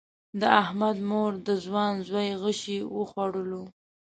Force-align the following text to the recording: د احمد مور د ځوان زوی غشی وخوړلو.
د 0.39 0.41
احمد 0.61 0.97
مور 1.09 1.31
د 1.47 1.49
ځوان 1.65 1.93
زوی 2.07 2.29
غشی 2.41 2.77
وخوړلو. 2.97 3.63